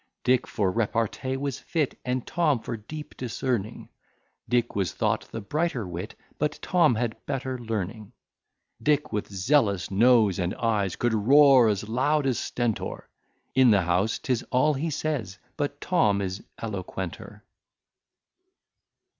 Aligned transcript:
Dick 0.23 0.47
for 0.47 0.71
repartee 0.71 1.37
was 1.37 1.59
fit, 1.59 1.95
And 2.03 2.25
Tom 2.25 2.59
for 2.61 2.75
deep 2.75 3.15
discerning; 3.17 3.89
Dick 4.49 4.75
was 4.75 4.93
thought 4.93 5.27
the 5.31 5.41
brighter 5.41 5.87
wit, 5.87 6.15
But 6.39 6.57
Tom 6.59 6.95
had 6.95 7.23
better 7.27 7.59
learning. 7.59 8.11
Dick 8.81 9.13
with 9.13 9.27
zealous 9.31 9.91
noes 9.91 10.39
and 10.39 10.55
ayes 10.55 10.95
Could 10.95 11.13
roar 11.13 11.67
as 11.69 11.87
loud 11.87 12.25
as 12.25 12.39
Stentor, 12.39 13.09
In 13.53 13.69
the 13.69 13.83
house 13.83 14.17
'tis 14.17 14.41
all 14.49 14.73
he 14.73 14.89
says; 14.89 15.37
But 15.55 15.79
Tom 15.79 16.19
is 16.19 16.43
eloquenter. 16.57 17.43